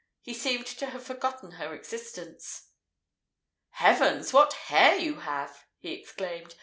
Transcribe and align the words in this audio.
He 0.23 0.33
seemed 0.33 0.65
to 0.65 0.87
have 0.87 1.03
forgotten 1.05 1.51
her 1.57 1.75
existence. 1.75 2.69
"Heavens, 3.69 4.33
what 4.33 4.53
hair 4.53 4.95
you 4.95 5.19
have!" 5.19 5.67
he 5.77 5.91
exclaimed. 5.91 6.55